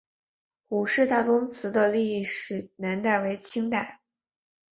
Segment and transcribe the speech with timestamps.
[0.69, 4.01] 伍氏大宗祠的历史年代为清代。